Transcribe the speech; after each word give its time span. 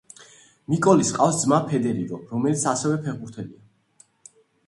მიკოლის 0.73 1.11
ჰყავს 1.17 1.41
ძმა 1.41 1.59
ფედერიკო, 1.67 2.19
რომელიც 2.33 2.65
ასევე 2.73 2.97
ფეხბურთელია. 3.03 4.37